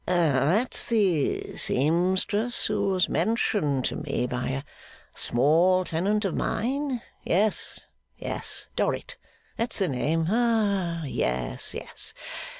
That's 0.07 0.87
the 0.87 1.55
seamstress 1.57 2.65
who 2.65 2.87
was 2.87 3.07
mentioned 3.07 3.85
to 3.85 3.97
me 3.97 4.25
by 4.25 4.47
a 4.47 4.63
small 5.13 5.83
tenant 5.85 6.25
of 6.25 6.33
mine? 6.35 7.03
Yes, 7.23 7.81
yes. 8.17 8.69
Dorrit? 8.75 9.17
That's 9.57 9.77
the 9.77 9.89
name. 9.89 10.25
Ah, 10.31 11.03
yes, 11.03 11.75
yes! 11.75 12.15